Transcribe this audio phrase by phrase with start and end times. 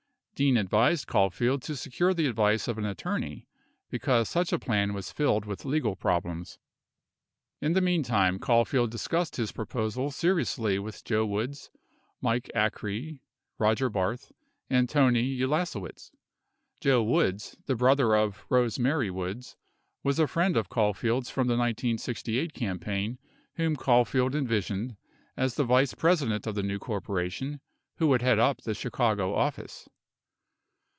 [0.33, 3.45] Dean advised Caulfield to secure the advice of an attorney
[3.91, 6.57] because such a plan was filled with legal problems.
[7.59, 11.69] 36 In the meantime, Caulfield discussed his proposal seriously with Joe Woods,
[12.21, 13.19] Mike Acree,
[13.59, 14.31] Roger Barth,
[14.67, 16.09] and Tony Ulasewicz.
[16.79, 19.57] Joe Woods, the brother of Rose Mary "Woods,
[20.01, 23.19] was a friend of Caulfield's from the 1968 campaign
[23.57, 24.95] whom Caulfield envisioned
[25.37, 27.61] as the vice president of the new corporation
[27.97, 29.87] who would head up the Chicago office.